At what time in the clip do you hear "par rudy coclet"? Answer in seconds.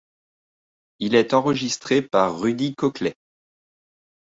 2.01-3.13